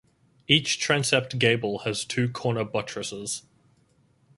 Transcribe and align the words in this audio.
Each 0.47 0.79
transept 0.79 1.37
gable 1.37 1.77
has 1.83 2.05
two 2.05 2.27
corner 2.27 2.63
buttresses. 2.63 3.43